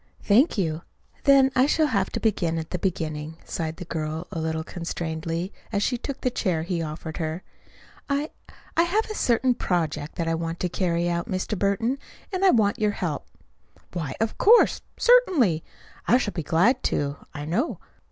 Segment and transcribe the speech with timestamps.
[0.23, 0.81] "Thank you.
[1.25, 5.53] Then I shall have to begin at the beginning," sighed the girl a little constrainedly
[5.71, 7.43] as she took the chair he offered her.
[8.09, 8.31] "I
[8.75, 11.55] I have a certain project that I want to carry out, Mr.
[11.55, 11.99] Burton,
[12.33, 13.27] and I I want your help."
[13.93, 15.63] "Why, of course certainly.
[16.07, 17.77] I shall be glad to, I know."